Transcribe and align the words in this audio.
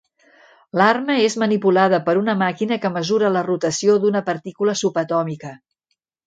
L'arma 0.79 1.17
és 1.25 1.35
manipulada 1.43 1.99
per 2.07 2.15
una 2.21 2.35
màquina 2.39 2.79
que 2.87 2.91
mesura 2.95 3.31
la 3.35 3.45
rotació 3.49 3.99
d'una 4.07 4.23
partícula 4.31 4.77
subatòmica. 4.83 5.55